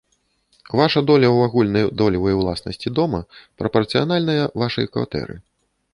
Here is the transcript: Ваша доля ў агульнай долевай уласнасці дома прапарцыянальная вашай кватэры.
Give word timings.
Ваша 0.79 0.99
доля 1.09 1.27
ў 1.33 1.37
агульнай 1.49 1.85
долевай 2.03 2.33
уласнасці 2.39 2.87
дома 3.01 3.19
прапарцыянальная 3.63 4.43
вашай 4.63 4.85
кватэры. 4.95 5.35